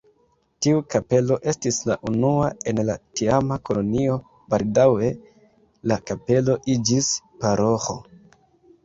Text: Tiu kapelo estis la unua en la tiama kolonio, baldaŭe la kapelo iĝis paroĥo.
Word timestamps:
Tiu 0.65 0.77
kapelo 0.93 1.35
estis 1.51 1.75
la 1.89 1.97
unua 2.11 2.47
en 2.71 2.81
la 2.87 2.95
tiama 3.21 3.57
kolonio, 3.69 4.15
baldaŭe 4.55 5.11
la 5.93 5.99
kapelo 6.13 6.57
iĝis 6.77 7.11
paroĥo. 7.45 7.97